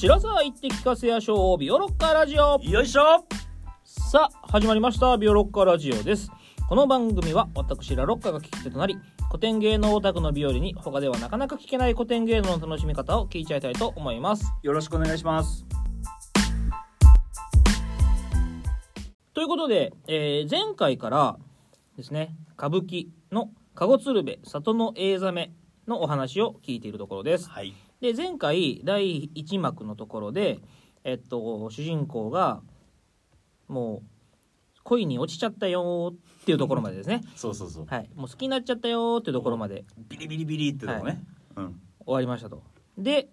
[0.00, 2.60] 白沢行って聞かせやしょうビオロッカーラジオ。
[2.62, 3.26] よいしょ。
[3.82, 6.30] さあ始まりましたビオロッカーラジオです。
[6.68, 14.52] この番組は私ラロッカが聞き手となり古典芸能オタクの日和に他ではなかなか聞けない古典芸能の楽しみ方を聞いちゃいたいと思います。
[14.62, 15.66] よろしくお願いします。
[19.34, 21.36] ということで、えー前回から
[21.96, 25.52] ですね歌舞伎の「籠鶴瓶里の映ざめ」
[25.88, 27.50] のお話を聞いているところです。
[27.50, 30.60] はいで前回第1幕のところで
[31.04, 32.62] えっと主人公が
[33.66, 36.16] もう恋に落ちちゃったよーっ
[36.46, 37.22] ていうところまでですね。
[37.36, 37.86] そうそうそう。
[37.86, 38.08] はい。
[38.14, 39.84] もう好きになっちゃったよーっていうところまで。
[40.08, 41.22] ビリビリビリってとこね、
[41.56, 41.80] うん。
[42.06, 42.62] 終わりましたと。
[42.96, 43.28] で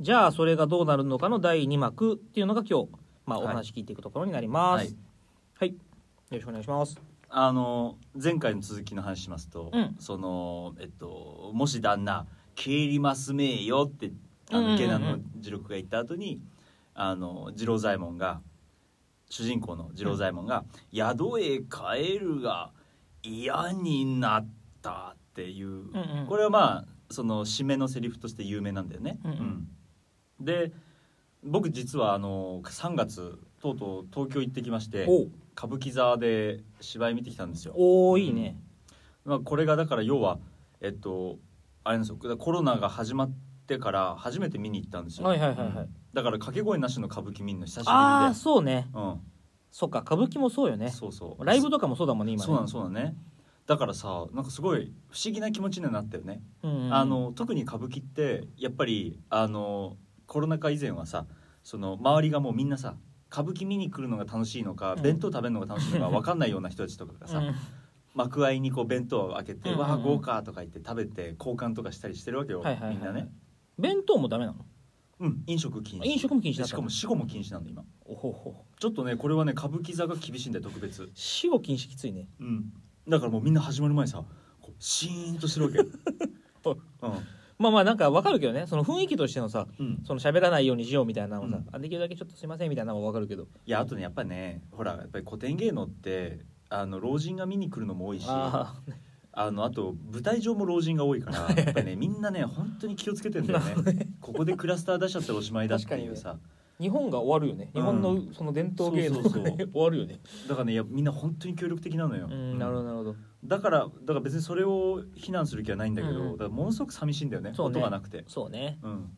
[0.00, 2.88] じゃあそれがどうなるのかの第2幕っていうのが今日、
[3.26, 3.54] まあ、おはい。
[3.54, 4.86] 話聞いていくところになります。
[4.86, 4.96] はい。
[5.58, 5.76] はい、よ
[6.30, 6.98] ろしくお願いします。
[7.28, 9.96] あの前回の続きの話しますと、うん。
[9.98, 14.12] そのえっともし旦那帰りますめえよって
[14.50, 16.40] あうんうんうんうんの池田の次郎が言った後に
[16.94, 18.40] あの次郎左衛門が
[19.28, 22.70] 主人公の次郎左衛門が「宿へ帰るが
[23.22, 24.46] 嫌になっ
[24.82, 26.26] た」っていう、うんうん。
[26.28, 29.18] これはまあその締めのセリフとして有名なんだよね。
[29.24, 29.68] うんうん。
[30.40, 30.72] で
[31.42, 37.74] 僕実はあの3月とうとう東京行ってきましてお歌舞伎座で芝居見てきたんですよ。
[37.76, 38.56] おーいいね、
[39.24, 40.38] まあ、これがだから要は
[40.80, 41.38] えっと
[41.84, 42.16] あれですよ。
[42.16, 43.32] コロナが始まっ
[43.66, 45.68] てから初めて見に行ったんですよ、はいはいはいはい。
[45.68, 45.74] うん。
[46.12, 47.90] だから掛け声なしの歌舞伎見るの久しぶりで。
[47.92, 48.88] ああそうね。
[48.94, 49.20] うん。
[49.70, 50.90] そっか歌舞伎もそうよね。
[50.90, 51.44] そうそう。
[51.44, 52.46] ライブとかもそうだもんね今ね。
[52.46, 53.16] そうなのそうなのね。
[53.66, 61.26] だからさなんかすごい不思議な気持ちにはなったよね、うんうんあの特に歌舞伎ってやっぱりあのコロナ禍以前はさ
[61.62, 62.96] その周りがもうみんなさ
[63.30, 67.54] 歌舞伎見に来るのが楽しいのか、うん弁当食べるのが楽しいのか分かんないような人たちとかがさ、うん
[68.14, 69.88] 幕間にこう弁当を開けて「うんうんうん。
[69.88, 73.28] わあ豪華」とか言って食べて交換とかしたりしてるわけよ、はいはいはいみんなね。
[73.78, 74.64] 弁当もダメなの？
[75.20, 76.04] うん飲食禁止。
[76.04, 76.82] 飲食も禁止だったの？
[76.84, 77.84] でしかも死後も禁止なんだ今。
[78.04, 81.10] おほほちょっとねこれはね歌舞伎座が厳しいんだよ特別。
[81.14, 82.28] 死後禁止きついね。
[82.40, 82.72] うん。
[83.08, 84.24] だからもうみんな始まる前にさ
[84.60, 85.84] こうシーンとしてるわけよ。
[87.58, 91.68] まあまあなんかわかるけどねその雰囲気としてのさうん、うん、その喋らないようにしようみたいなのもさ、うん。
[91.70, 93.44] あできるだけちょっとすいませんみたいなのもわかるけど。
[93.66, 96.40] いやあとねやっぱねほらやっぱり古典芸能って
[96.72, 98.74] あの老人が見に来るのも多いしあ
[99.34, 104.08] あのあと舞台上も老人が多いから やっぱりねみんなね本当に気をつけてんだよね。
[104.20, 106.38] ここでクラスター出しちゃったらおしまいだっていうさ。
[106.80, 107.70] 日本が終わるよね。
[107.74, 109.56] 日本のその伝統芸能そうそうそう。
[109.56, 110.20] 終わるよね。
[110.48, 112.58] だからねいやみんな本当に協力的なのよ、うん。
[112.58, 113.16] なるほどなるほど。
[113.44, 116.32] だからだから別にそれを非難する気はないんだけど、うん。
[116.32, 118.78] だからものすごく寂しいんだよね音がなくて、そうね。
[118.82, 119.10] うん、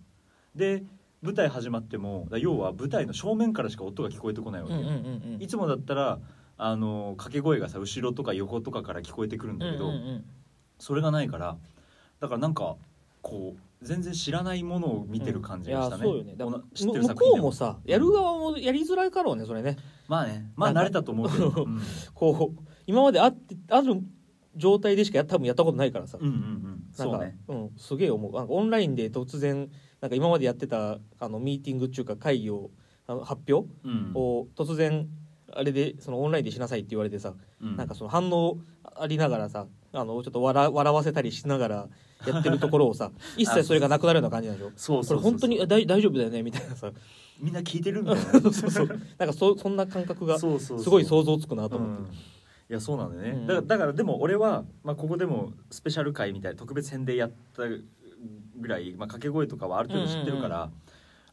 [0.55, 0.85] で
[1.23, 5.43] 舞台始まっても要は舞台の正面からしか音が聞こえてこないわけ、うんうんうんうん。
[5.43, 6.21] いつもだったら
[6.57, 10.25] あの掛け声がさ後ろとか横とかから聞こえてくるんだけど、うんうんうん
[10.77, 11.57] それがないから
[12.21, 12.77] だからなんか
[13.23, 16.35] こう全然知らないものを見てる感じがしたね、いやそうよね。
[16.75, 19.77] 知ってる向作品でこうもさやる側もやりづらいかろうねそれね。
[20.09, 20.51] まあね。
[20.57, 21.81] まあ慣れたと思うけど、うん、
[22.13, 24.03] こう今まであってある
[24.57, 26.63] 状態でしかや多分やったことないからさ、うんうんうん。
[26.99, 27.39] なんかそうね。
[27.49, 28.33] うん、すげえ思う。
[28.33, 29.71] なんかオンラインで突然
[30.01, 32.71] なんか今までやってたあのミーティングっていうか会議を
[33.07, 34.13] あの発表うん。
[34.15, 35.09] を突然
[35.53, 37.77] あれでそのオンラインでしなさいって言われてさ、うん。
[37.77, 38.59] なんかその反応
[38.97, 41.89] ありながらさあのちょっと笑笑わせたりしながら
[42.27, 44.73] やってるところをさ 一切それがなくなるような感じなんでしょ？
[44.77, 46.43] そうそうそうこれ本当にえ大大丈夫だよね？
[46.43, 46.91] みたいなさ。
[47.41, 48.53] みんな聞いてるみたいな。
[48.53, 48.87] そうそう
[49.19, 50.91] なんかそそんな感覚がすそうそうそう。
[50.93, 52.09] ごい想像つくなと思って、うん。
[52.15, 52.17] い
[52.69, 53.47] やそうなんだよね、うん。
[53.47, 60.71] だからだからでも俺は、まあ、ここでもスペシャル回みたいな特別編でやったぐらい、まあ、掛け声とかはある程度知ってるから、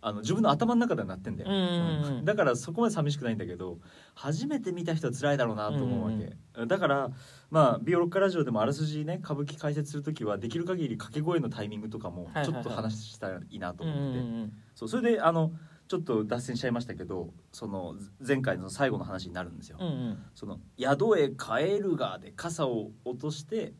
[0.01, 2.17] あの自分の頭の中ではなってんだよ、うんうんうん。
[2.19, 2.25] うん。
[2.25, 3.77] だからそこまで寂しくないんだけど
[4.15, 7.11] 初めて見た人は辛いだろうなと思うわけ、だから
[7.49, 12.45] まあビオロッカラジオでもあらすじね歌舞伎解説する時はできる限り掛け声のタイミングとかもはいはいはい。
[12.45, 14.53] ちょっと話したらいいなとうんうん思ってて、うん。
[14.75, 15.51] そうそれであの
[15.87, 17.95] ちょっと脱線しちゃいましたけどその
[18.25, 19.77] 前回の最後の話になるんですよ。
[19.79, 20.23] うんうん。
[20.35, 23.73] その宿へ帰るがで傘を落として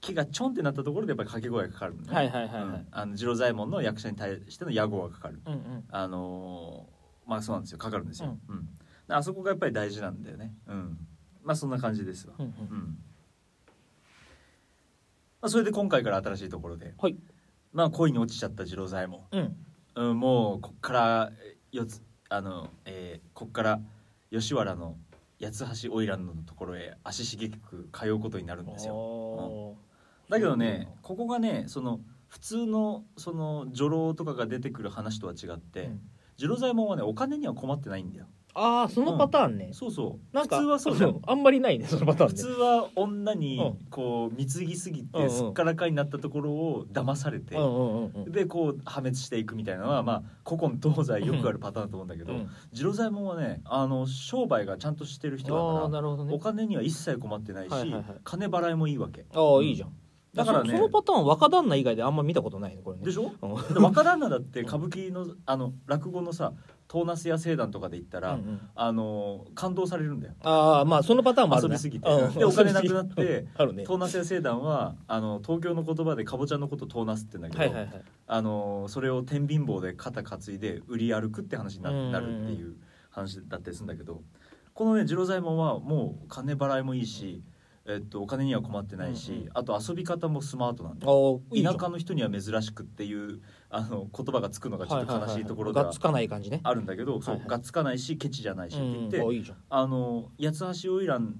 [0.00, 2.14] 木がちょんってなったところでやっぱり掛け声がかかるのね。
[2.14, 5.40] はいはいはいはいうんあの次郎左衛門の役者に対しての屋号がかかる。
[5.46, 7.00] うんうんあのー
[7.30, 8.36] まあそうなんですよかかるんですよ。
[8.48, 8.68] ううん
[9.08, 10.52] あそこがやっぱり大事なんだよね。
[10.66, 10.98] うん。
[11.42, 12.34] まあそんな感じですわ。
[12.38, 12.98] うんうんうん。
[15.40, 17.16] まあそれで今回から新しいところで、はい
[17.72, 19.20] まあ恋に落ちちゃった次郎左衛門。
[19.32, 19.56] うん
[19.96, 21.32] うん、もうこっから
[21.72, 23.80] 四つあの、えーこっから
[24.30, 24.96] 吉原の
[25.40, 28.94] 八つ橋花魁のところへ足しげく通うことになるんですよ。
[28.94, 29.76] お
[30.30, 36.00] だけどねここがねその普通のその女郎とかが出てくる話とは違って、ーうん。
[36.38, 38.26] 次郎左衛門はねお金には困ってないんだよ。
[38.54, 40.34] ああそのパターンね、そうそう。
[40.34, 41.20] なんか普通はそうじゃん。
[41.26, 42.42] あんまりないねそのパターンね。
[42.42, 43.86] 普通は女にうん。
[43.90, 45.28] こう貢ぎすぎうんうん。
[45.28, 48.32] てすっからかになったところを騙されてうんうんうんうん。
[48.32, 52.48] でこう破滅していくみたいなのはまあ古今東西よくあるパターンだと思うんだけどうん。
[52.72, 56.34] 次郎左衛門はねあの商売がちゃんとしてる人だからね。
[56.34, 58.04] お金には一切困ってないし、はいはいはい。
[58.24, 59.26] 金払いもいいわけ。
[59.34, 59.92] ああいいじゃん
[60.34, 60.70] だからね。
[60.70, 63.04] そそのパターン若旦那以外であんま見たことないねこれね。
[63.04, 63.32] でしょ？
[63.42, 63.74] うん。
[63.74, 66.52] で若旦那だって歌舞伎のあの落語のさ
[66.86, 68.60] トーナスや聖団とかで言ったら、うんうん。
[68.74, 70.34] あの感動されるんだよ。
[70.42, 71.74] ああまあそのパターンもあるね。
[71.74, 72.08] 遊びすぎて。
[72.08, 72.34] うん。
[72.34, 73.84] でお金なくなってあるね。
[73.84, 78.04] トーナスや聖団はあの東京の言葉でかぼちゃのことトーナスって言うんだけど、はいはいはい。
[78.26, 82.76] あのそれを天秤棒で肩担いで売り歩くって話になるっていう
[83.10, 84.22] 話だったりするんだけど
[84.72, 87.42] このね次郎左衛門はもう金払いもいいし、
[87.86, 89.50] えっと、お金には困ってないし、うんうん。
[89.54, 91.76] あと遊び方もスマートなんだあよあいいじゃん。
[91.76, 93.40] 田舎の人には珍しくっていう
[93.70, 96.60] あの言葉がつくのがちょっと悲しいところがっつかない感じね。
[96.62, 101.34] あるんだけど、そうがっつかないしケチじゃないしって言って、うんあの八つ橋花魁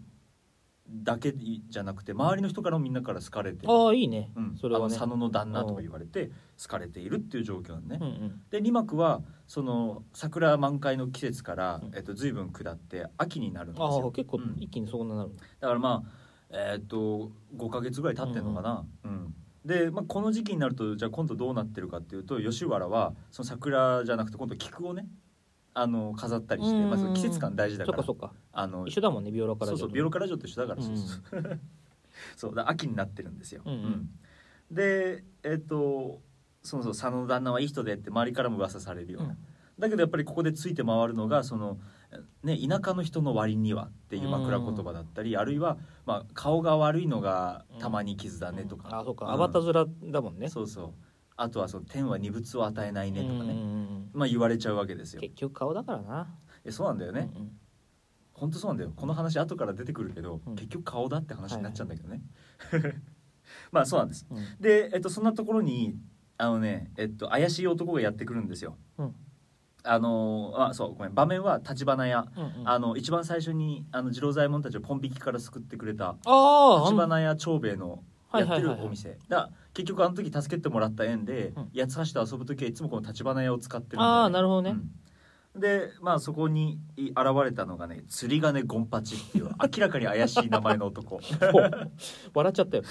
[0.92, 4.32] だけじゃなくて周りの人からもみんなから好かれてるああいいね。
[4.34, 4.84] うん、それはね。
[4.86, 8.06] あの佐野の旦那とか言われて好かれているっていう状況なんね、うん。
[8.06, 11.94] うんで二幕はその桜満開の季節から、うん。
[11.94, 14.06] えっと、随分下って秋になるんですあよ。
[14.08, 14.56] あ結構うん。
[14.58, 16.19] 一気にそんななるだからまあ
[16.50, 25.06] えっと5ヶ月ぐらい経ってんのかな、うんで、まあ、この時期になるとじゃあ今度どうなってるかっていうと吉原はその桜じゃなくて今度菊をね
[25.74, 28.34] あの飾ったりして、うんまあ、その季節感大事だからそっかそっか。
[28.52, 31.60] あの一緒だもんねビオラからそうそうビオロカラジオと一緒だから、うんそうそう。
[32.36, 34.10] そうだ秋になってるんですよ、うんうん。
[34.70, 36.20] でえっ、と
[36.62, 39.36] そうそう佐野旦那はいい人でって周りからも噂されるような、
[39.78, 41.78] だけどやっぱりここでついて回るのがその、
[42.42, 49.26] ね、田舎の人の割にはっていう枕言葉だったり、あるいは、まあ、顔が悪いのがたまに傷だねとか、あそうか。
[49.26, 50.48] うんアバタ面だもんね。
[50.48, 50.92] そうそう。
[51.36, 55.20] あとはその天は二物を与えないねとかね、うんうんうんまあ言われちゃうわけですよ。
[55.20, 56.26] 結局顔だからな。
[56.64, 57.50] えそうなんだよね、うんうん。
[58.34, 58.92] 本当そうなんだよ。
[58.94, 60.54] この話後から出てくるけど、うん。
[60.56, 62.22] 結局顔だって話になっちゃうんだけどね、
[63.72, 64.26] まあそうなんです。
[64.30, 64.38] うん。
[64.60, 65.96] で、えっと、そんなところに
[66.36, 68.76] あのね、えっと、怪しい男がやってくるんですよ。
[68.98, 69.14] うん
[69.82, 72.68] あのあそうごめん場面は橘屋、うんうん。
[72.68, 81.70] あの一番最初にあの次郎左衛門たちをポン引きから救ってくれたああ橘屋長兵衛のやってるお店だから結局あの時助けてもらった縁で、うん。
[81.74, 84.70] 八つ橋と遊ぶ時はいつもこの橘屋を使ってるんだよ、ね、ああなるほどね。
[84.70, 84.90] うん。
[85.58, 91.20] でまあそこにい現れたのがね釣り鐘ゴンパチっていう明らかに怪しい名前の男、ほ
[91.58, 91.90] う
[92.34, 92.84] 笑っちゃったよ。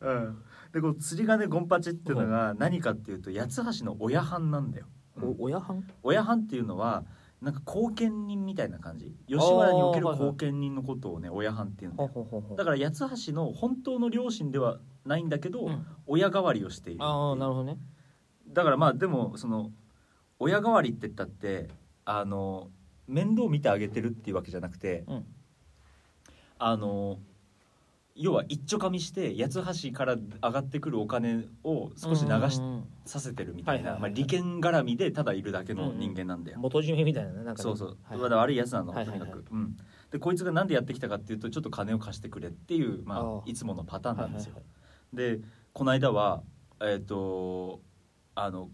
[0.00, 0.42] うん、
[0.72, 4.86] でこの釣り鐘ゴンパチっていうのが何かっていうと八つ橋の親藩なんだよ、
[5.38, 7.04] 親藩親藩っていうのは
[7.40, 9.14] なんか後見人みたいな感じ。
[9.26, 12.54] 吉原における後見人のことをね親藩っていうんだよ。
[12.56, 15.86] だから八つ橋の本当の両親ではないんだけど、うん。
[16.06, 17.78] 親代わりをしているああなるほどね。
[18.48, 19.70] だからまあでもその
[20.38, 21.68] 親代わりって言ったって
[22.04, 22.68] あの
[23.06, 25.26] 面倒見てあげてるっていうわけじゃなくてうん。
[26.58, 27.18] あの
[28.16, 32.60] 要は一丁かみして八つ橋から上がってくるお金を少し流し
[33.06, 36.58] させてるみたいな、まあ、利権絡みでただいるだけの人間なんだよ。
[36.58, 37.56] 元締めみたいなねなんかね。
[37.62, 39.76] そうそう、はいまだ悪いやつなの、とにかく、うん、
[40.10, 44.54] でこいつがなんでやってきたかっていうとちょっと金を貸してくれっていう、まあ、いつものパターンなんですよ。
[44.54, 45.16] はい。
[45.16, 45.40] で
[45.72, 46.42] この間は
[46.82, 47.80] えっ、と
[48.34, 48.70] あの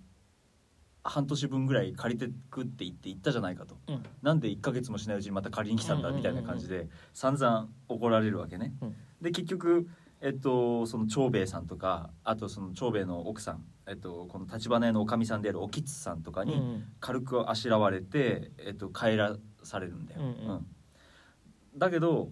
[1.09, 3.75] 半年分ぐらい借りてくって言って行ったじゃないかと。
[3.75, 6.35] はいはいなんで1ヶ月もしないうちにまた借りに来たんだうんうんうんうん。
[6.35, 8.75] みたいな感じで散々怒られるわけね。
[8.83, 8.97] うん。
[9.23, 9.89] で結局
[10.21, 16.85] えっと、その長兵衛さんとかあとその長兵衛の奥さん、えっと、この橘屋のおかみさんであるお吉さんとかにうんうん。
[17.01, 20.67] 軽くあしらわれて、えっと、帰らされるんだよ、うんうん。
[21.77, 22.31] だけど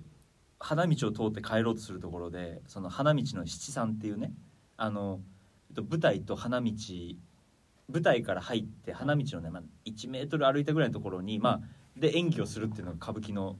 [0.58, 4.32] 花道を通って帰ろうとするところでその花道の七さんっていうね
[4.78, 5.20] あの、
[5.70, 6.72] えっと、舞台と花道
[7.92, 11.60] 舞台から入って花道のね、まあ、1メートル歩いたぐらいのところに、まあ、
[11.96, 13.56] で演技をするっていうのが歌舞伎の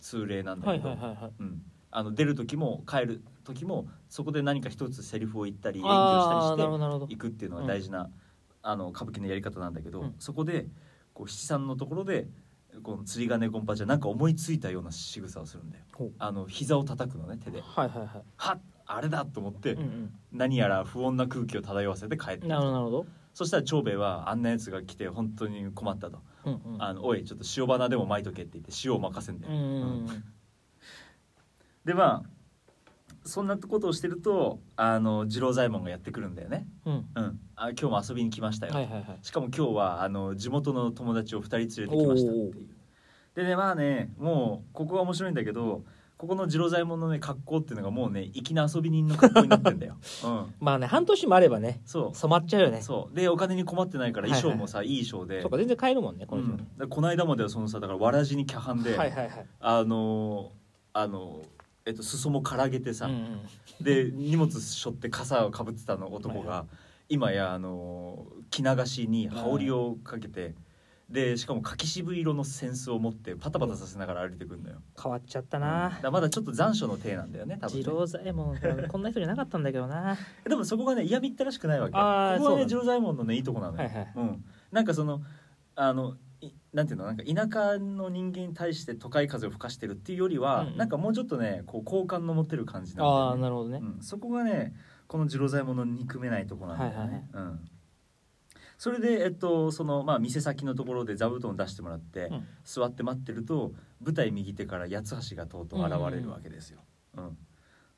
[0.00, 7.06] 通例なんだはけど、出る時も帰る時もそこで何か一つセリフを言ったり演技をしたりしてなるほどなるほど。
[7.08, 8.10] 行くっていうのが大事な、
[8.62, 10.14] あの歌舞伎のやり方なんだけど、うん。
[10.18, 10.66] そこで
[11.14, 12.28] こう七三のところで
[12.82, 15.84] この釣り鐘ゴンパチはなんか思いついたような仕草をするんだよ。
[16.18, 17.60] あの膝を叩くのね手で。
[17.60, 18.08] はいはいはい。
[18.36, 18.60] はっ
[18.92, 23.06] あれだと思って、うん何やら不穏な空気を漂わせて帰ってうんなるほどなるほど
[23.40, 26.18] そしたら長兵衛はあんなやつが来て本当に困ったと。
[26.44, 29.80] うんうん「あのおいちょっと塩花でも巻いとけ」って言って塩を任せんだよ、うんうんうん。
[29.80, 30.24] うん。
[31.86, 32.22] でまあ
[33.24, 36.68] そんなことをしてるとあの次郎左衛門がやってくるんだよね。
[36.84, 37.08] うん。
[37.14, 37.40] うん。
[37.56, 39.18] あ今日も遊びに来ましたよ、はいはいはい。
[39.22, 42.68] しかも今日はあの地元の友達を2人連れてきましたっていう。
[43.36, 45.86] でねまあねもうここが面白いんだけど
[46.20, 52.82] ここの次郎左衛門のね格好っていうのがもうね粋な遊び人の格好になってんだよ、 うん、まあね半年もあればねそ染まっちゃうようね。
[52.82, 53.16] そう。
[53.16, 55.40] でお金に困ってないから衣装もさ、はいいい衣装で。
[55.40, 56.88] そうか全然買えるもんねこの人、うん。
[56.90, 59.46] この間まではそのさだからわらじに脚半で、はいはいはい。
[59.60, 60.48] あのー
[60.92, 61.46] あのー
[61.86, 63.40] えっと裾もからげてさ、うんうん。
[63.80, 66.66] で荷物背負って傘をかぶってたの男が、は
[67.08, 70.54] 今やあのー着流しに羽織をかけて、
[71.10, 75.62] でしかも柿渋色の扇子を持ってパタパタさせながら歩いてくるのよ、変わっちゃったうん。
[76.02, 77.82] だまだちょっと残暑の体なんだよね多分ね。
[77.82, 78.56] 次郎左衛門
[78.88, 80.16] こんな人じゃなかったんだけどな。
[80.48, 82.68] でもそこがね嫌みったらしくないわけここはねそうなんだ。
[82.68, 84.12] 次郎左衛門のねいいとこなのよ、はいはい。
[84.14, 85.20] うん、なんかその
[85.74, 90.76] あのいなんていうのなんか田舎の人間に対して都会風を吹かしてるっていうよりは、うんうん。
[90.76, 93.32] なんかもうちょっとねこう好感の持てる感じなんだあよね。
[93.34, 94.74] あなるほどね、うん、そこがね
[95.08, 97.24] この次郎左衛門の憎めないとこなんだよね、はいはいはい。
[97.32, 97.60] うん、
[98.80, 102.46] それで、えっとそのまあ、店先のところで座布団を出してもらって、うん。
[102.64, 106.80] 座って待ってると舞台右手から八つ橋がとうとう現れるわけですよ。
[107.14, 107.36] うん。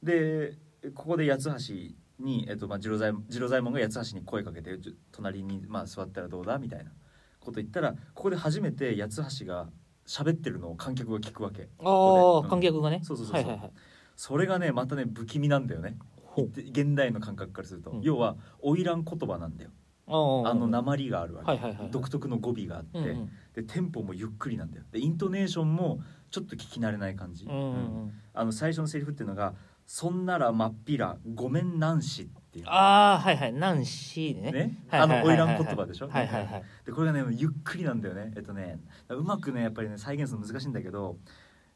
[0.03, 0.59] で
[0.93, 4.77] ここで八つ橋に、えっとまあ、次郎左次郎左衛門が八つ橋に声かけて
[5.13, 6.59] 隣に、まあ、座ったらどうだ？
[6.59, 6.91] みたいな
[7.39, 9.69] こと言ったらここで初めて八つ橋が
[10.05, 11.69] 喋ってるのを観客が聞くわけ。
[11.79, 12.49] あここで。
[12.49, 13.45] あ観客がね、そうそうそうそう。
[13.45, 13.73] はいはいはい。
[14.17, 15.97] それがねまたね不気味なんだよね。
[16.37, 18.01] 現代の感覚からすると、うん。
[18.01, 19.71] 要は花魁言葉なんだよ
[20.09, 20.13] あ
[20.55, 23.31] の鉛があるわけ、はいはいはい独特の語尾があって、うんうん。
[23.55, 24.85] でテンポもゆっくりなんだよ。
[24.91, 28.13] でイントネーションもちょっと聞き慣れない感じ、うんうんうん。
[28.35, 29.55] あの最初のセリフっていうのが
[29.87, 32.65] 「そんならまっぴらごめんなんし」っていう。
[32.69, 33.53] ああはいはい。
[33.53, 34.53] ナンシーね。
[34.53, 34.85] ね？
[34.89, 35.47] はいあのはいはいはい。
[35.47, 36.09] 花魁言葉でしょ？
[36.09, 36.63] はいはいはい。
[36.85, 38.33] でこれがねゆっくりなんだよね。
[38.37, 41.17] えっとねうまくねやっぱりね再現するの難しいんだけど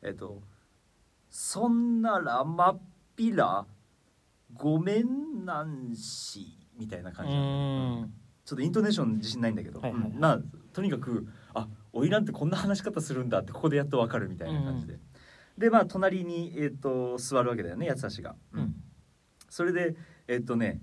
[0.02, 0.42] えっと
[1.30, 2.80] 「そんならまっ
[3.14, 3.66] ぴら
[4.54, 7.42] ごめんなんし」みたいな感じううん。
[8.02, 8.12] ん
[8.45, 10.11] ちょっとイントネーション自信ないんだけど、はいはいはい。
[10.11, 10.21] うん。
[10.21, 10.38] まあ
[10.73, 14.99] とにかくあ花魁ってこんな話し方するんだってここでやっとわかるみたいな感じで、
[15.59, 18.61] でまあ隣に、えっと座るわけだよね八つ橋が、うん。
[18.61, 18.75] うん。
[19.49, 19.97] それで
[20.28, 20.80] えっ、とね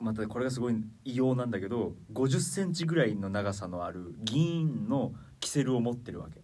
[0.00, 6.40] またこれがすごい異様なんだけど5 0ンチぐらいの長さのある銀のキセルを持ってるわけ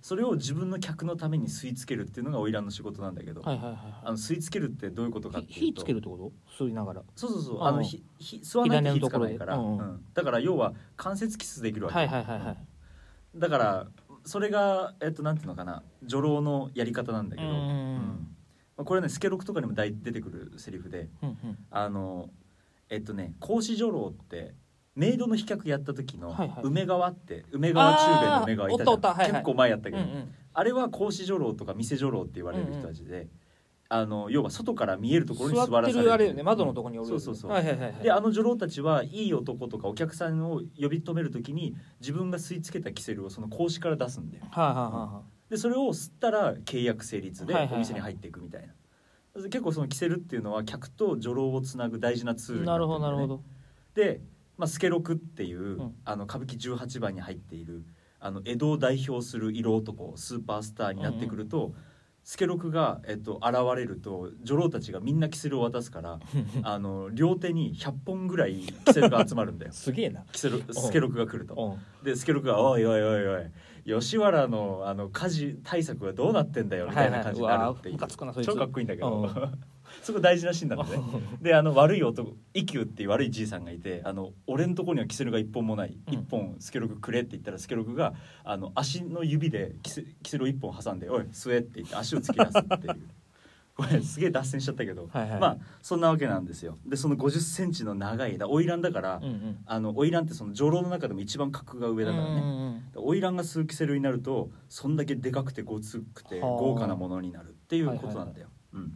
[0.00, 5.80] それを自分の客のために吸い付けるっていうのが花魁の仕事なんだけど、はいはいはいあの吸い付けるってどういうことかはいっていうと。
[5.80, 6.64] 火つけるってこと？
[6.64, 7.02] 吸いながら。
[7.16, 7.62] そうそうそう。
[7.62, 10.04] あのひひ吸わないと火つかないから、うん。
[10.14, 12.56] だから要は関節キスできるわけ、はいはいはいはい。
[13.36, 13.86] だから
[14.24, 15.82] それがえっとなんていうのかな。
[16.04, 18.28] 女郎のやり方なんだけど、うん
[18.76, 21.08] まあこれねスケロクとかにも大出てくるセリフで。
[21.22, 21.58] うんうん。
[21.70, 22.30] あの
[22.88, 24.54] えっとね孔子女郎って
[25.00, 26.58] メイドの飛脚やった時のはいはい。
[26.62, 29.00] 梅川って梅川中兵衛の梅川いたじゃん。
[29.00, 29.30] はいはい。
[29.30, 30.34] 結構前やったけど、うんうん。
[30.52, 33.28] あれは孔子女郎とか店女郎って言われる人たちで、
[33.88, 36.12] あの要は外から見えるところに座らされる。
[36.12, 36.42] あれよね。
[36.42, 37.50] 窓のとこにおるそうそうそう。
[37.50, 38.02] はいはいはいはい。
[38.02, 44.44] であの女郎たちはいい男とかお客さんを呼び止める時に自分が吸い付けたキセルをその格子から出すんだよ。
[44.50, 47.76] はいはいはでそれを吸ったら契約成立ではいはいはい。
[47.78, 48.68] お店に入っていくみたい
[49.34, 53.42] な、結構そのキセルっていうのは客と女郎をつなぐ大事なツールにないなるほどなるほど。
[53.94, 54.20] で、
[54.60, 55.94] まあ、スケロクっていう、ん。
[56.04, 57.84] あの歌舞伎18番に入っている
[58.20, 61.72] あの江戸を代表する色男スーパースターになってくると、
[62.22, 66.20] スケロクが、えっと、現れると女郎たちがみんなキセルを渡すから
[66.62, 69.72] あの両手に100本ぐらいキセルが集まるんだよ。
[69.74, 70.24] すげえな。
[70.30, 71.78] キセルスケロクが来ると。
[72.02, 72.04] うん。
[72.04, 73.50] でスケロクが「おいおいおいおい
[73.86, 77.94] 吉原のあの火事対策はどうなってんだよ」みたいな感じになるっていう。
[77.94, 78.48] ムカつくなそいつ。
[78.48, 79.26] 超かっこいいんだけど、
[79.98, 81.02] うんそこ大事なシーンなんだね。
[81.42, 86.14] であの悪い男一休っていう悪いじいさんがいてあの俺のところにはキセルが一本もないうん。
[86.14, 93.00] 一本スケロクくれって言ったらスケロクがあの足の指でキセキセルを一本挟んで「おい吸え」って言って足を突き出すっていう。
[93.80, 95.40] これすげえ脱線しちゃったけど、はいはい。
[95.40, 96.76] まあそんなわけなんですよ。
[96.86, 99.58] でその5 0ンチの長い枝花魁だから、うんうん。
[99.64, 106.50] あの花魁ってその女郎の中でも一番格が上だからね、うんうん花魁が吸うキセルになるとそんだけでかくてごつくてはあ。
[106.50, 108.48] 豪華なものになるっていうことなんだよ。
[108.74, 108.92] うん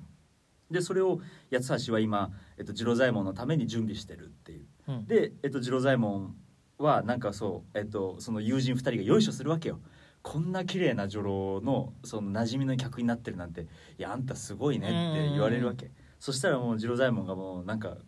[0.75, 4.67] でそれを八つ橋は今、えっと、次郎左衛門のために準備してるっていう。
[4.89, 6.37] うんで、えっと、次郎左衛門
[6.79, 9.81] はなんかそう、えっと、その友人2人がよいしょするわけよ。
[10.23, 13.67] こんな綺麗な女郎のその馴染みの客になってるなんてい
[13.99, 17.99] やあんたすごいねって言われるわけそしたらもう次郎左衛門がもうなんか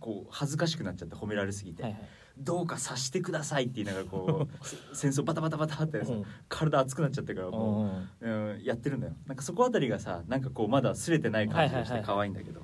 [0.00, 2.02] こう恥ずかしくなっちゃって褒められすぎて、はいはい。
[2.38, 6.02] どうかさしてくださいって言いながらこう 戦争バタバタバタって
[6.48, 9.14] 体熱くなっちゃってからもう、うん、やってるんだよ。
[9.26, 12.62] なんかそこあたりがさなんかこうまだ擦れてない感じがして可愛いんだけど、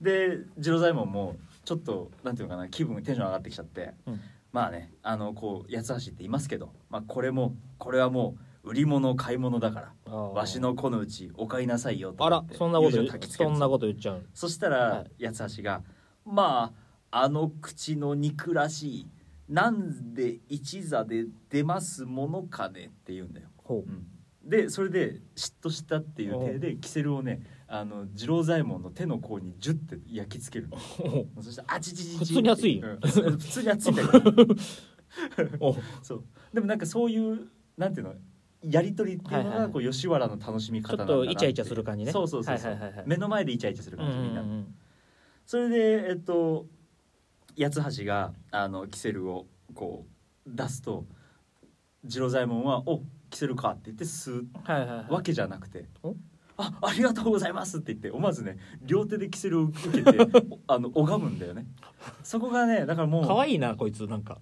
[0.00, 4.20] で次郎左衛門もちょっとなんていうのかな気分テンション上がってきちゃってうん。
[4.52, 12.72] まあねあのこう八つ橋って言いますけど、まあ、これもこれはもう売り物買い物だからわしの子のうちお買いなさいよとあらそん
[13.60, 14.26] なこと言っちゃう。
[14.34, 15.82] そしたら、は八つ橋が
[16.24, 16.72] 「ま
[17.10, 19.06] ああの口の憎らしい
[19.48, 23.48] なんで一座で出ますものかね」って言うんだよ。
[23.56, 23.90] ほう。
[23.90, 24.06] ん。
[24.42, 30.78] でそれで嫉妬したっていう体でキセルをねあの次郎左衛門の手の甲にジュッて焼き付けるの。
[31.42, 32.80] そしたらあちちちち普通に熱い。
[32.80, 33.00] うん。
[33.00, 34.46] 普通に熱いんだけど。
[35.60, 36.24] お そう。
[36.54, 38.14] でもなんかそういうなんていうの
[38.62, 39.66] やり取りっていうのはいはいはい。
[39.66, 42.12] がこう吉原の楽しみちょっ方なんだなとイチャイチャする感じね。
[42.12, 43.08] そうそうそうそう、はいはいはいはい。
[43.08, 44.74] 目の前でイチャイチャするうん感じみんな、うんうん
[45.50, 46.66] それでえっと
[47.58, 50.06] 八橋があのキセルをこ
[50.46, 51.06] う出すと
[52.08, 56.14] 次郎左衛門は「おキセルか」って言って吸うわけじゃなくてお
[56.56, 60.18] 「あありがとうございます」って言って思わずね両手でキセルを受けて
[60.68, 61.66] あの拝むんだよね。
[62.22, 64.38] そこがねだからもう可愛いなこいつなんか。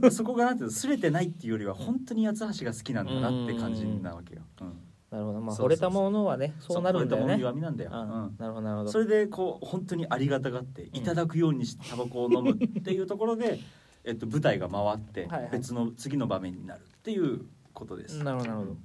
[0.00, 4.40] うん、そこがなんていうのすれてないっていうよりは本当に八橋が好きなんだなって感じなわけよ。
[4.62, 5.40] うんなるほど。
[5.40, 7.34] まあ惚れたものはねそうなるんだよね。
[7.34, 7.90] そうこれたもの弱みなんだよ。
[7.92, 8.00] うん。
[8.00, 8.36] うん。
[8.38, 8.62] なるほど。
[8.62, 13.58] なるほどそれでこう本当にありがたがっていただくようにしてタバコを飲むっていうところで、
[14.04, 15.50] えっと、舞台が回ってはいはい。
[15.52, 18.22] 別の次の場面になるっていうことです。
[18.22, 18.76] なるほどなるほど。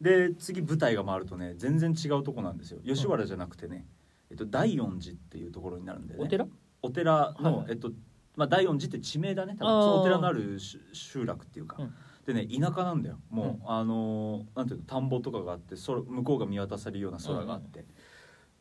[0.00, 2.80] で次舞台が回るとね全然違うとこなんですよ。
[2.86, 3.86] 吉原じゃなくてね、
[4.30, 6.26] えっと、大恩寺っていうところになるんだよね。
[6.26, 6.46] お寺？
[6.82, 7.90] お寺の、はいえっと
[8.36, 10.00] まあ、大恩寺って地名だね多分。
[10.00, 11.94] お寺のあるし集落っていうか、うん
[12.32, 13.18] でね田舎なんだよ。
[13.30, 17.84] もう、あのーなんていうの田んぼとかがあって空向こうが見渡されるような空があって、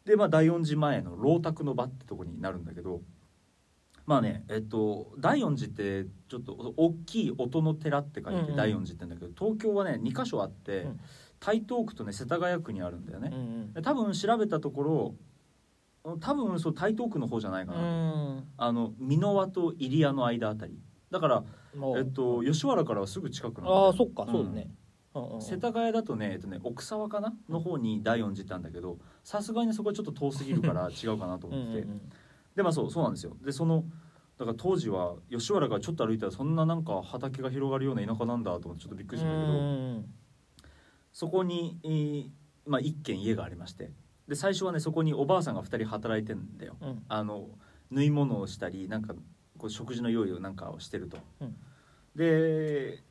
[0.05, 3.01] でまあ大恩寺前の老宅の場ってとこになるんだけど
[4.05, 8.45] まあねえっと大恩寺ってちょっと大きい音の寺って書いうんうん。
[8.47, 10.99] て大恩寺って言うんだけど、東京はね2か所あって、うん。
[11.39, 13.29] 台東区とね世田谷区にあるんだよね。
[13.33, 15.15] う、んで多分調べたところ
[16.19, 18.43] 多分そう台東区の方じゃないかうな、ん。
[18.57, 20.79] あの箕輪と入谷の間あたり
[21.11, 21.43] だから、
[21.97, 24.25] えっと、吉原からはすぐ近くなんだよああそっか。
[24.29, 24.69] そうだね。
[25.15, 25.33] うんうん。
[25.35, 31.87] うん世田谷だとね,、えっとね奥沢かなの方に大恩寺ってあるんだけどさすがにそこはちょっと遠すぎるから 違うかなとうんうん思ってて、
[32.55, 33.35] でまあそうそうなんですよ。
[33.43, 33.85] でその
[34.37, 40.13] だから当時は吉原からちょっと歩いたらそんななんか畑が広がるような田舎なんだと思ってちょっとびっくりしたんだけど、うん
[41.11, 42.29] そこに、えー
[42.67, 43.91] まあ、一軒家がありまして。
[44.27, 46.77] で最初はねそこにおばあさんが2人働いてんだよ。
[46.79, 47.03] うん。
[47.07, 47.49] あの
[47.89, 49.15] 縫い物をしたりなんか
[49.59, 51.55] こう食事の用意をなんかをしてると、うん。
[52.15, 53.03] で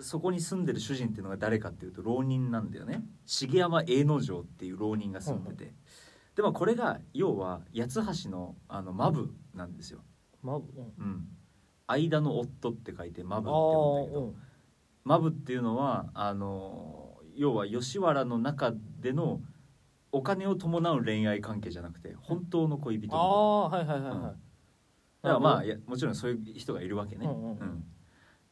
[0.00, 3.04] そこに住んでる主人っていうのが誰かっていうと浪人なんだよね。
[3.26, 5.72] 重山栄之丞っていう浪人が住んでて、
[6.34, 10.00] でもこれが要は八橋のあのマブなんですよ、
[10.42, 10.62] まうん。
[10.98, 11.28] うん、
[11.86, 14.20] 間の夫って書いてマブってあ呼ぶんだけど。
[14.20, 14.36] ーうん。
[15.04, 19.40] マブっていうのはあの要は吉原の中での
[20.12, 24.47] お金を伴う恋愛関係じゃなくて本当の恋人ああはいはいはいはい
[25.22, 27.58] だからまあもちろんそういう人がいるわけね、うんうんうん。
[27.58, 27.84] うん。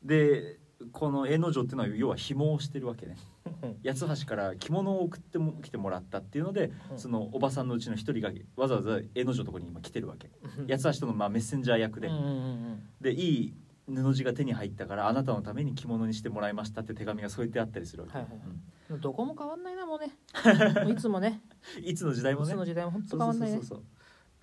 [0.04, 0.58] で
[0.92, 3.16] この江之丞っていうのは要は紐をしてるわけね。
[3.62, 3.76] うん。
[3.84, 6.98] 八橋から着物を送っても来てもらったっていうので、うん。
[6.98, 10.30] そのおばさんのうちの一人がわざわざ江之丞のところに今来てるわけ。
[10.58, 10.66] うん。
[10.66, 12.28] 八橋とのまあメッセンジャー役で、うんうんう
[12.74, 13.54] んでいい
[13.88, 18.40] 布地が手に入ったからあなたのために着物にしてもらいましたって手紙が添えてあったりするわけ、はいはい
[18.90, 19.00] うん。
[19.00, 20.10] どこも変わんないなもうね。
[20.90, 21.40] いつもね。
[21.78, 22.48] うんいつの時代もね。
[22.48, 23.56] いつの時代も本当そう変わんないね。
[23.58, 23.84] そうそうそう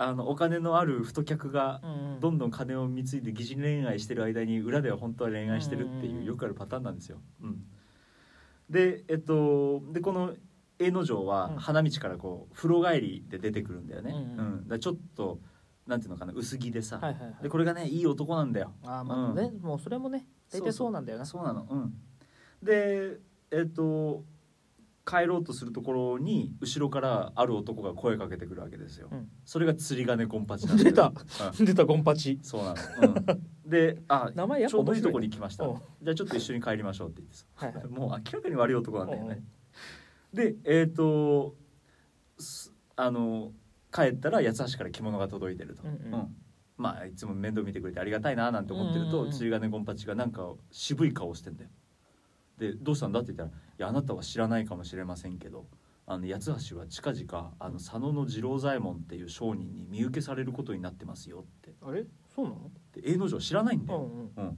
[0.03, 2.19] あのお金のある太客がうんうん。
[2.19, 6.25] どんどん金を貢いで疑似恋愛してる間に裏では本当は恋愛してるってうんうんいううん。
[6.25, 7.21] よくあるパターンなんですよ。
[7.41, 7.63] うん、
[8.69, 10.33] でえっとでこの
[10.79, 11.57] 江之丞はうん。
[11.57, 14.11] 花道からこう風呂帰りで出てくるんだよね。
[14.11, 14.55] ううん。
[14.65, 14.67] ん。
[14.67, 15.39] だちょっと
[15.87, 17.43] なんていうのかな薄着でさ、はいはいはい。
[17.43, 18.73] でこれがねいい男なんだよ。
[18.83, 21.25] あーまあねもうそれもね大体そうなんだよな。
[21.25, 21.67] そうなの。
[21.69, 21.93] うん、
[22.61, 23.19] で
[23.51, 24.23] えっと
[25.05, 29.09] 帰ろうとするところに後ろからある男が声かけてくるわけですよ。
[29.11, 31.13] うんそれが釣り鐘ゴンパチなんだよ出た
[31.59, 33.13] うん出たゴンパチそうなの。
[33.13, 35.81] うん、 で、あ、名前やっぱちょうどいいとこに来ましたうん。
[36.01, 37.45] じゃあちょっと一緒に帰りましょうって言ってさ。
[37.55, 39.43] はいはいもう明らかに悪い男なんだよね。
[40.33, 41.55] で、えっ、と、
[42.37, 43.51] すあの
[43.91, 45.83] 帰ったら八橋から着物が届いてると。
[45.83, 46.35] うんうん
[46.75, 51.69] まあいつも面倒見てくれてありがたいななんて思ってるとうんうんうん釣り鐘ゴンパチがなんか渋い顔してんだよ。
[52.57, 55.67] でどうしたんだって言ったら「あなたは知らないかもしれませんけど
[56.05, 61.73] あの八橋は近々あの佐野の次郎左衛門っていう商人に見受けされることになってますよ」って。
[61.81, 62.05] あれ？
[62.35, 62.71] そうなの？
[62.93, 64.09] で永之丞知らないんだよ。
[64.35, 64.57] うんうん。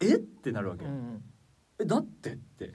[0.00, 0.16] え？
[0.16, 1.22] ってなるわけ、うんうん。
[1.80, 2.74] えだってって。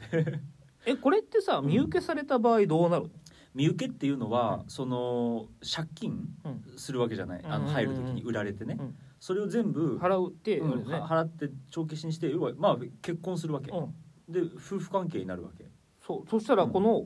[0.85, 3.11] えこれってさ見受けされた場合どうなる
[3.53, 6.77] 見受けっていうのは、その借金うん。
[6.77, 8.95] するわけじゃない、あの入る時に売られてね、うん。
[9.19, 13.93] それを全部、払うって払って帳消しにして要はまあ結婚するわけ、うん。
[14.31, 15.65] で夫婦関係になるわけ
[16.07, 17.05] そうそしたらこの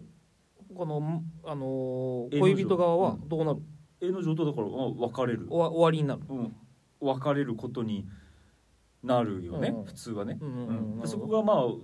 [0.75, 3.27] このあのーえ恋人側はうん。
[3.27, 3.59] どうなる？
[4.01, 6.21] 永之丞とだから、まあ、別れる、おわ終わりになる。
[6.29, 6.55] うん、
[7.01, 8.07] 別れることに
[9.03, 9.83] なるよね、うん。
[9.85, 10.97] 普通はね、うんうんううん。
[10.97, 11.83] んでそこがまあ工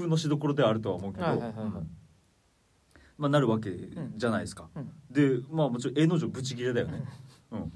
[0.00, 1.64] 夫のしどころではあるとは思うけど、はいはいはいはい。
[1.66, 1.90] うん。
[3.16, 3.70] まあ、なるわけ
[4.16, 4.90] じゃないですか、うん。
[5.10, 7.04] でまあもちろん永之丞ブチギレだよね、
[7.52, 7.72] うん、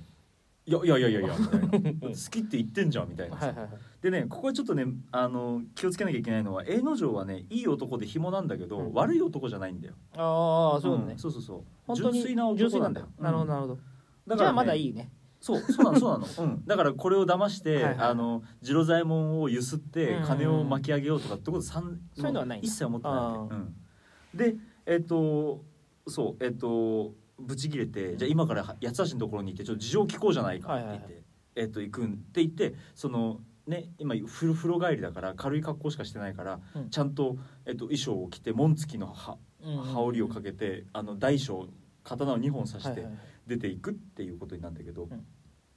[0.69, 1.69] いやいやいやいやいやみたいな。
[1.69, 3.79] 好きって言ってんじゃんみたいなさ、はいはいはい。
[4.03, 8.93] でねここはちょっとねあの気をつけなきゃいけないのは永之丞はねいい男で紐なんだけど、うん。
[8.93, 9.95] 悪い男じゃないんだよ。
[10.17, 11.19] ああそういうん。
[11.19, 11.61] そうそうそう。
[11.87, 13.09] 本当に純粋な男なんだよ。
[13.19, 13.81] なるほどなるるほど。
[14.27, 15.11] だじゃあまだいいいね。
[15.41, 23.75] そうそうなのそうなの、 うん、だからこれを騙して、はいはいあの次郎左衛門をゆすってうん金を巻き上げようとかってことさんそういうのはない一切思ってないうん、
[24.35, 25.63] でえっ、と
[26.07, 31.23] そうえっ、とブチ切れてじゃあ今から八つ橋のところに行ってちょっと事情聞こうじゃないかって言って、はいはい。
[31.57, 36.91] えっ、と行くんって言ってそのね今風呂風呂帰りだから軽い格好しかしてないから、うん。
[36.91, 41.69] ちゃんと、えっと衣装を着て紋付きのは羽織をかけて、あの大小
[42.05, 43.21] 刀を2本刺してはいはいはい。
[43.47, 45.09] 出ていくっていうことになるんだけど、ん。
[45.09, 45.21] だか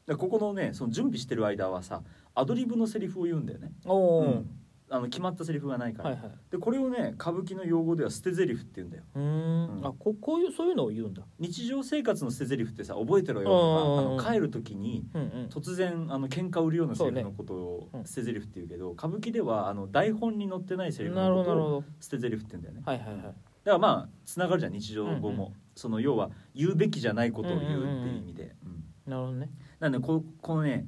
[0.08, 2.04] らここのねその準備してる間はさ
[2.36, 4.61] アドリブのセリフを言うんだよね、うん
[4.92, 6.32] あの決まったセリフがないから、はいはい。
[6.52, 9.04] でこれをね歌舞伎の用語では捨て台詞って言うんだよ。
[9.16, 9.78] うーん。
[9.80, 9.88] うん。
[9.88, 11.24] あここういうそういうのを言うんだ。
[11.40, 15.30] 日常生活の捨て台詞ってさ覚えてろよとうんかあの帰る時にうんうん。
[15.48, 22.82] 突然あの喧嘩売るようなセリフのことをうん捨て台詞って言うけど歌舞伎ではあの台本に載ってないセリフのことを捨て台詞って言うんだよね。
[22.86, 23.24] はいはいはい。
[23.24, 28.84] だからまあつながるじゃん日常語も、うんうその要は言うべきじゃないことを言うっていう意味で、うん。
[29.12, 29.50] なるほどね。
[29.80, 30.86] なんでここのね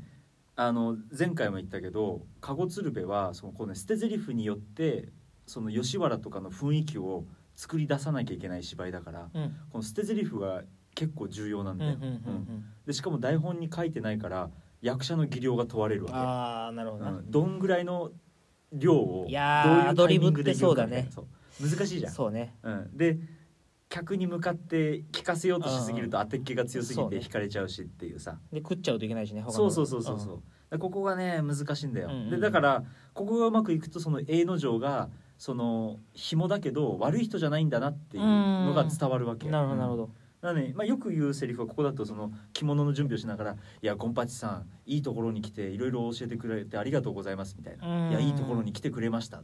[0.56, 5.10] あの前回も言ったけど籠鶴瓶はそのこの、ね、捨て台詞によって
[5.48, 9.56] その吉原とかの雰囲気を作り出さなきゃいけない芝居だからうん。
[9.72, 10.64] この捨て台詞が
[10.96, 11.98] 結構重要なんだよ、
[12.86, 17.32] でしかも台本に書いてないから役者の技量が問われるわああなるほけ、どな、うん。
[17.32, 18.12] どんぐらいの
[18.72, 21.12] 量をどういうアドリブってタイミングで言かみたいな。
[21.12, 21.70] そうだね。
[21.76, 22.12] 難しいじゃん。
[22.12, 22.56] そうね。
[22.64, 23.18] うん、で
[23.94, 28.40] 客に向かって聞かせようとしすぎると当てっ気が強すぎて惹かれちゃうしっていうさ。
[28.52, 30.42] で食っちゃうといけないしねそうそうそうそうそう。
[30.72, 32.30] だここがね難しいんだよ、うんうんうん。
[32.32, 39.46] でだからここがうまくいくとその永之丞がその紐だけど悪い人じゃないんだなっていうのが伝わるわけ。
[39.46, 39.52] うん。
[39.52, 48.08] なるほどなるほど、どなので、まあ、よく言うセリフはここだとその着物の準備をしながら「いやゴンパチさんいいところに来ていろいろ教えてくれてありがとうございます」みたいな。
[48.08, 48.10] うん。
[48.10, 49.44] いやいいところに来てくれました」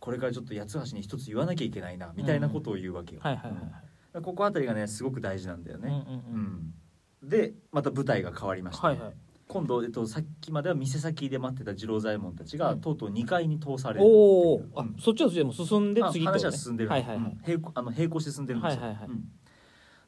[0.00, 3.89] これからちょっと八つ橋に一つ言わなきゃいけないなみたいなことを言うわけよ、はいはいはいうん
[4.22, 6.74] ここあたりがねすごく大事なんだよね、うんうんうん。
[7.22, 7.28] うん。
[7.28, 9.12] でまた舞台が変わりました、はいはい。
[9.46, 12.80] 今度、えっと、さっきまでは店先で待ってた次郎左衛門たちが、うん。
[12.80, 14.96] とうとう2階に通されるおうん。
[14.98, 16.38] そっちはでも進んであ次とね。
[16.38, 17.54] 話は進んでる、はいはいはい。
[17.54, 17.62] うん。
[17.74, 19.08] あの並行して進んでるんですよ、はいはいはい。
[19.10, 19.24] うん。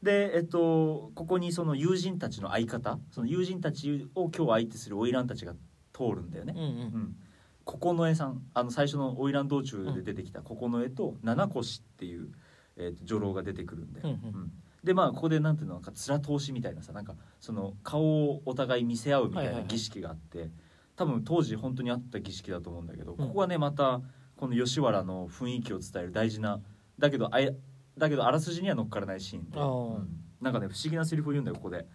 [0.02, 5.54] でえっとここにその友人たちの相方その友人たちを今日相手する花魁たちが
[5.92, 6.54] 通るんだよね。
[6.56, 6.68] うん、うん。
[6.68, 7.16] うん。
[7.64, 12.32] 九重さんあの最初の花魁道中で出てきた九重と七越っていう、
[12.76, 14.52] えっと女郎が出てくるんだよ、うんうん。
[14.82, 19.68] でまあここでなんていうのなんか面通しみたいなさなんかその顔をお互い見せ合うみたはいはいはいない。
[19.68, 20.50] 儀式があって、
[20.96, 23.18] 多分当時本当にあった儀式だと思うんだけど、うん。
[23.18, 24.00] ここはねまた
[24.36, 26.60] この吉原の雰囲気を伝える大事な
[26.98, 27.54] だけどあえ
[27.96, 30.08] だけどあらすじには乗っからないシーンで、うん。
[30.40, 31.86] なんかね不思議なセリフを言うんだよここで。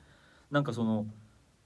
[0.50, 1.06] なんかその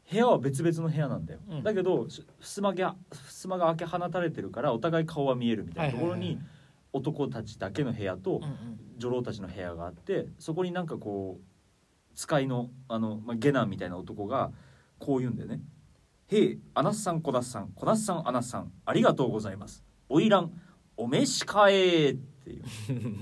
[0.10, 1.64] 部屋は別々の部屋なんだよ、うん。
[1.64, 6.46] だけどし襖が襖が開け放たれてるからお互い顔は見えるみたいなところにはいはいはい
[6.94, 8.80] 男たちだけの部屋と、うんうん。
[9.02, 14.52] 女郎たちの部屋があってそこになんかこう使いのあの、まあ、下男みたいな男が
[15.00, 15.62] こう言うんだよね
[16.30, 19.84] 「へいアナスさんコナスさんコナスさんアナスさんありがとうございます。
[20.10, 20.50] 花魁
[20.98, 22.64] お召し替え」っていう。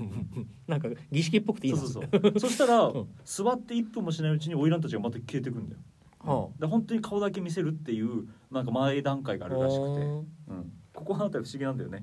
[0.68, 1.78] なんか儀式っぽくていいな。
[1.80, 2.40] そうそうそう。
[2.40, 3.08] そしたら、ん。
[3.24, 5.80] 座って1分もしないうちに花魁たちがまた消えてくんだよ。
[6.20, 12.02] はで本当に顔だけ見せるっていうなんか前段階がああるらしくて、うんうん、ここのあ不思議なんだよね。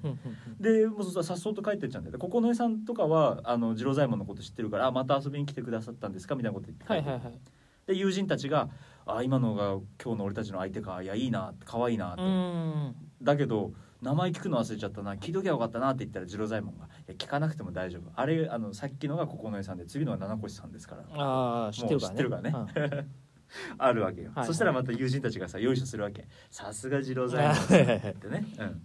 [0.59, 7.09] でもうささっそうと帰ってっちゃうんだここの絵さんとかはあの次郎左衛門のこと知ってるからあ「また遊びに来てくださったんですか?」みたいなこと言って帰って。
[7.09, 7.39] はいはいはい
[7.87, 8.69] で友人たちが
[9.07, 13.71] 「あ今のが今日の俺たちの相手かいやいいな可愛いな」と、うんだけど
[14.01, 18.11] 名前聞くの忘れちゃったな聞いときゃよかったなって言ったら次郎左衛門が「いや聞かなくても大丈夫。
[18.13, 22.11] あれあのさっきのが九重さんで次のが七越さんですから」ああ知ってるからね。
[22.11, 23.07] 知ってるからね
[23.77, 26.27] あるわけよ、はいそしたらまた友人たちがさよいしょするわけ。
[26.49, 28.81] さすが次郎左衛門ってね、うん、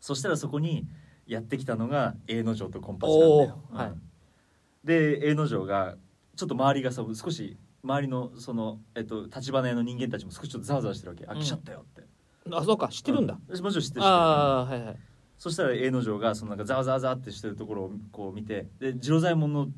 [0.00, 0.86] そしたらそこに
[1.26, 3.76] やってきたのが永之丞とコンパチなんだよ、うん。
[3.76, 3.94] はい。
[4.84, 5.96] で永之丞が
[6.36, 11.26] ちょっと周りがさ少し周りのその、えっと、立花屋の人間たちも少しちょっとざわざわしてるわけ。
[11.26, 11.40] あうん。
[11.40, 12.02] 来ちゃったよって、
[12.50, 13.62] あそうか知ってるんだ、うん。
[13.62, 14.96] もちろん知ってるああはいはい。
[15.38, 19.68] そしたら永之丞がそのなんかざわざわざわってしてるところをこう見てで次郎左衛門の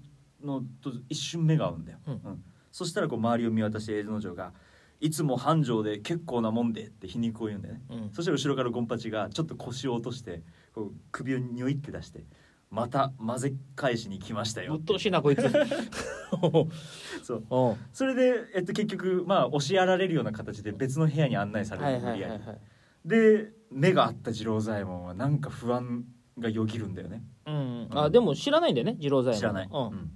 [0.43, 4.53] のと一瞬目が合うんだよ、うんそしたらこう周りを見渡して永之丞が
[4.99, 7.83] 「いつも繁盛で結構なもんで」って皮肉を言うんだよね。
[7.89, 8.11] うん。
[8.11, 12.25] そしたら後ろからゴンパチがちょっと腰を落としてこう首をニョイって出して
[12.73, 15.43] 「また混ぜ返しに来ましたようっとうしいなこいつ。
[17.23, 17.77] そう。
[17.93, 22.59] それで、えっと、結局まあ押しやられるような形で別の部屋に案内されはいる無理やりはいはいはい。
[23.05, 26.05] で目が合った次郎左衛門はなんか不安
[26.41, 27.23] がよぎるんだよね。
[27.47, 29.39] うんあでも知らないんだよね次郎左衛門。
[29.39, 29.87] 知らない、うん。
[29.87, 30.11] うん、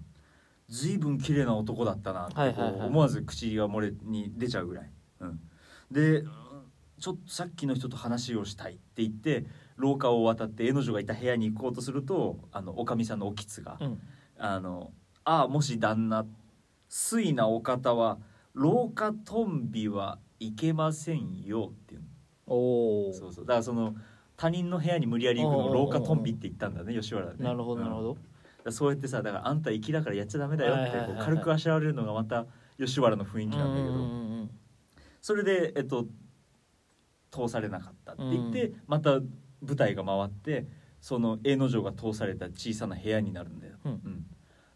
[0.69, 5.41] 随分綺麗な男だったなって思わず口が漏れに出ちゃうぐらい、うん、
[5.91, 6.31] でうん
[7.01, 14.01] ちょっとさっきの人と話をしたいって言って廊下を渡って江之丞がいた部屋に行こうとするとあのおかみさんのおきつがうん
[14.37, 14.93] 「あの
[15.25, 16.27] ああもし旦那
[16.89, 18.19] 水なお方は
[18.53, 22.03] 廊下トンビはいけませんよ」っていう
[22.47, 23.47] おおそうそう。
[23.47, 23.95] だからその
[24.37, 27.45] 他人の部屋に無理やり行くのを廊下トンビって言ったんだね吉原はね。
[27.45, 28.17] なるほどなるほうん
[28.73, 32.47] そうやってさだからあんた粋だからやっちゃダメだよってこう軽くあしらわれるのがまた
[32.79, 34.59] 吉原の雰囲気なんだけど。
[35.21, 36.07] それでえっと
[37.31, 39.21] 通されなかったって言って、また
[39.61, 40.67] 舞台が回って
[41.01, 43.93] その永之丞が通された小さな部屋になるんだよ、うん。
[43.93, 44.27] うん。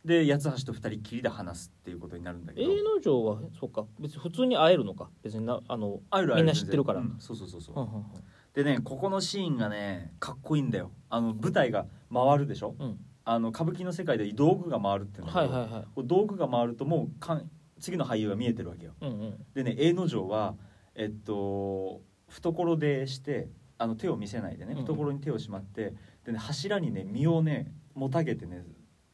[0.05, 2.71] で八つ橋と二人きりで話すっていうことになるんだけど。
[2.71, 3.87] 永之丞はそうか。
[3.99, 5.09] 別に普通に会えるのか。
[5.23, 7.01] 別になあのあるあるみんな知ってるから。
[7.01, 7.17] うん。
[7.19, 8.05] そうそうそうそう、うんうん。
[8.53, 10.91] でねここのシーンがねかっこいいんだよ。
[11.09, 12.75] あの舞台が回るでしょ？
[12.79, 16.07] うんあの歌舞伎の世界で道具が回るっていうのはいはいはい。
[16.07, 18.93] 道具が回るともうかん次の俳優が見えてるわけよ。
[19.01, 19.47] うんうん。
[19.55, 20.55] でね永之丞は
[20.95, 28.65] えっと懐でしてあの手を見せないでねうん懐に手をしまって、でね柱にね身をねもたげてね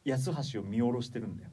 [0.07, 1.51] 八つ橋を見下ろしてるんだよ。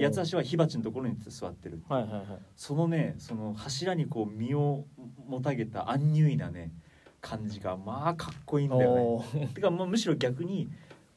[0.00, 2.24] 八つ橋は火鉢のところに座ってるはいはいはい。
[2.56, 4.84] そのねその柱にこう身を
[5.26, 6.72] もたげたアンニュイなね
[7.20, 9.00] 感じがまあかっこいいんだよね。
[9.00, 9.48] おー。
[9.48, 10.68] てかまあむしろ逆に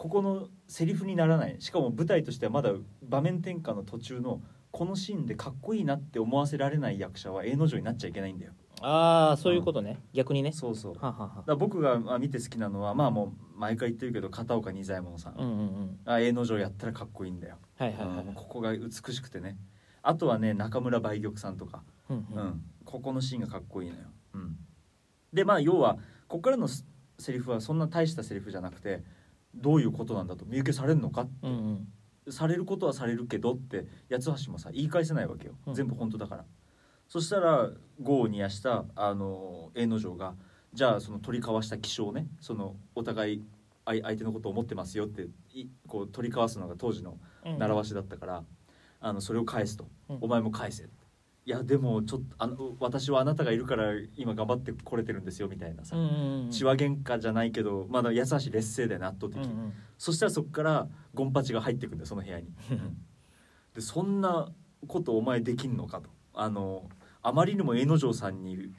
[0.02, 1.58] ここのセリフにならない。
[1.60, 2.72] しかも舞台としてはまだ
[3.04, 8.54] 場面転換の途中のこのシーンでかっこいいなって思わせられない役者は永之丞になっちゃいけないんだよ。
[8.82, 10.54] ああそういうことね、逆にね。
[10.54, 10.96] そうそう。
[10.96, 16.00] はははら僕がまあ見て好きなのはまあもう毎回言ってるけど片岡仁左衛門さん、うんうんうん。
[16.06, 19.60] あ永之丞やったらかっこいいんだよ、はいはいはいうんここが美しくてね。
[20.02, 22.42] あとはね中村梅玉さんとか、うんうん。
[22.42, 24.58] うん、ここのシーンがかっこいいのよ、うん、
[25.32, 26.86] でまあ要はここからのセ
[27.20, 29.04] セリフはそんな大したセリフじゃなくて
[29.56, 31.88] どういうことなんだと見受けされるのかうん
[32.28, 32.32] うん。
[32.32, 35.74] されることはされるけどって八つ橋もさ言い返せないわけよ、うん。
[35.74, 36.46] 全部本当だから。
[37.08, 40.36] そしたら業を煮やしたあの永之丞が
[40.74, 43.44] じゃあその取り交わした気象ねそのお互い
[43.86, 47.58] 相相手のことを思ってますよっていこう取り交わすのが当時のうん。
[47.60, 48.44] 習わしだったから、
[49.00, 50.18] あのそれを返すと、うん。
[50.22, 50.88] お前も返せ
[51.44, 62.48] いやでもちょっとあの私はあなたがいるから今頑張ってこれてるんですよみたいなさ、うんうんうん血は喧嘩じゃないけどまだ八つ橋劣勢だよね圧倒的、うんうんそしたらそこからゴンパチが入ってくんだよその部屋に。
[63.76, 64.52] でそんな
[64.88, 66.10] ことお前できんのかと。
[66.34, 66.90] あの
[67.22, 68.74] あまりにも江之丞さんに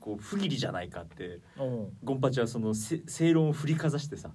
[0.00, 1.64] こう不義理じゃないかってう。
[1.64, 4.32] んゴンパチはそのせ正論を振りかざしてさ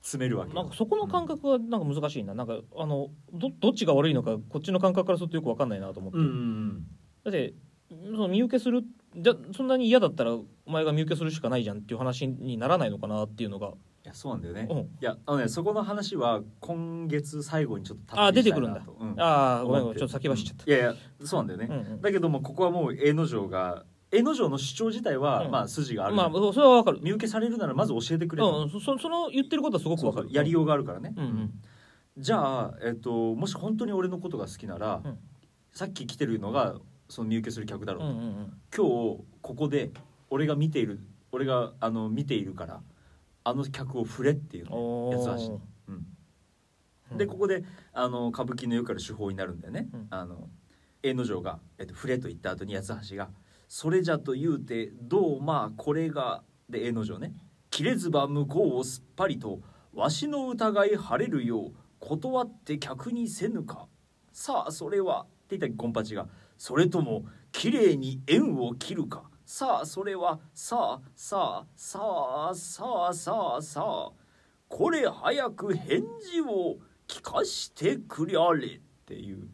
[0.00, 0.62] 詰めるわけよ。
[0.62, 2.34] なんかそこの感覚はなんか難しいな。
[2.34, 6.86] なんかあのどどっちが悪いのかこっちの感覚からするとよく分かんないなと思って、うんうんうん
[7.24, 7.54] だって
[7.88, 8.84] その見受けする
[9.16, 13.72] じゃそんなに嫌だったらお前が見受けするしかないじゃんっていう話にならないのかなっていうのが。
[14.02, 14.78] いやそうなんだよね、うん。
[14.78, 18.80] いやあのねそこの話は今月最後にちょっとあ出てくるんだ。
[18.80, 19.14] とうん。
[19.20, 22.00] ああごめんごめんちょっと先走っちゃった、いやいやそうなんだよね、うんうん。
[22.00, 25.50] だけどもここはもう江之丞が江之丞の主張自体は、うん。
[25.50, 27.00] まあ筋がある、まあそれは分かる。
[27.02, 31.50] 見受けされるならまず教えてくれと、うん、そそその言ってることはすごくそう分かるやりようがあるからね、うんうん。
[32.16, 35.18] じゃあ、えっと、もし本当に俺のことが好きなら、うん。
[35.72, 36.76] さっき来てるのが
[37.10, 38.34] その見受けする客だろうと、うんうんうん。
[38.74, 39.90] 今日ここで
[40.30, 41.00] 俺が見ている
[41.32, 42.82] 俺があの見ているから
[43.44, 45.60] あの客を触れっていうの八つ橋に、
[47.10, 50.06] うん、でここであの歌舞伎のよくある手法になるんだよね、うん。
[50.10, 50.48] あの
[51.02, 53.30] 永之丞が、えっと、触れと言った後に八つ橋が
[53.68, 57.34] 「それじゃと言うてどうまあこれが」で永之丞ね
[57.70, 59.60] 「切れずば向こうをすっぱりと
[59.92, 63.88] わしの疑い晴れるよう断って客にせぬか。
[64.32, 66.28] さあそれは」って言ったゴンパチが
[66.60, 71.98] 「それともきれいに縁を切るかさあそれはさあさあさ
[72.50, 74.12] あさあさあさあ
[74.68, 76.76] これ早く返事を
[77.08, 79.48] 聞かしてくりゃれ」っていう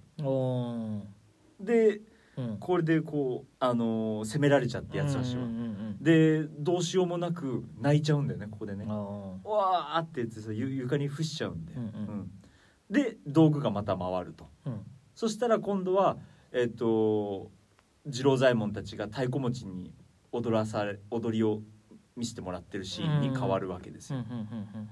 [1.60, 2.00] で
[2.36, 5.44] うんこれでこう、あのー責められちゃって八つ橋は。
[5.44, 8.90] うんうんうんでどうしようもなく泣いちゃうんだよねここでねうん。
[8.92, 11.88] あわって言ってさゆ床に伏しちゃうんで、うんうんう
[12.22, 12.30] ん
[12.90, 14.80] で道具がまた回るとうん
[15.14, 16.18] そしたら今度は
[16.56, 17.50] えっ、と
[18.10, 19.92] 次郎左衛門たちが太鼓持ちに
[20.32, 21.60] 踊らされ踊りを
[22.16, 24.24] 見せてもらってるシーンに変わるわけですよ、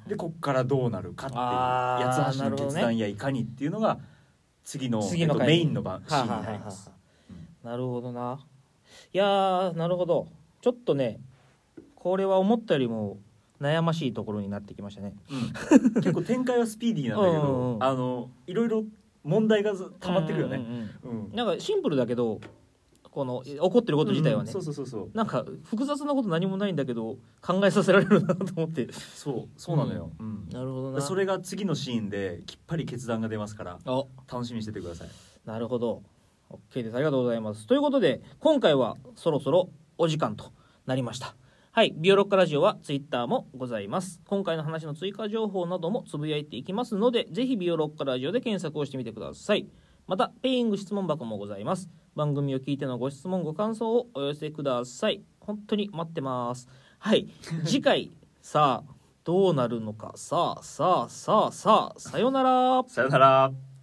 [0.07, 3.99] でこっからどうなるかっていう八つ橋の決断やいかにっていうのが
[4.63, 6.91] 次のえっとメインの番シーンになります。
[7.65, 8.41] あなるほどな。
[9.15, 10.29] いやーなるほど。
[10.61, 11.19] ちょっとね
[11.95, 13.17] これは思ったよりも
[13.59, 15.15] 悩ましいところになってきましたね。
[15.31, 15.95] うん。
[15.95, 17.79] 結構展開はスピーディーなんだけうんうんうん。
[17.79, 18.85] どあのいろいろ
[19.25, 20.65] 問題が溜まってくるよね、
[21.33, 22.41] なんかシンプルだけど
[23.11, 24.53] この起こってること自体はね、うん。
[24.53, 25.11] そうそうそうそう。
[25.15, 28.93] なんか複雑なこと何もないんだけど考えさせられるなと思って。
[28.93, 30.49] そうそうなのよ、うん。
[30.51, 31.01] なるほどな。
[31.01, 34.05] それが次のシーンできっぱり決断が出ますからあ。
[34.31, 35.09] 楽しみにしててください。
[35.45, 36.03] なるほど。
[36.51, 36.97] OK です。
[36.97, 37.69] ありがとうございます。
[37.69, 40.53] ということで今回はそろそろお時間と
[40.87, 41.37] なりました
[41.77, 44.21] はいビオロッカラジオはツイッターもございます。
[44.29, 49.67] 今回の話の追加情報などもつぶやいていきますのでぜひビオロッカラジオで検索をしてみてください。
[50.07, 51.91] またペイング質問箱もございます。
[52.15, 55.25] 番組を聞いてのご質問ご感想をお寄せください。
[55.41, 56.69] 本当に待ってます。
[57.01, 57.27] はい
[57.65, 60.13] 次回 さあどうなるのか。
[60.15, 62.85] さあさあさあさあさよなら。
[62.87, 63.74] さよなら。